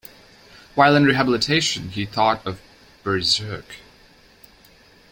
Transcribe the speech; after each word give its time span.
While 0.73 0.95
in 0.95 1.03
rehabilitation, 1.03 1.89
he 1.89 2.07
thought 2.07 2.43
of 2.43 2.59
"Berzerk". 3.03 3.75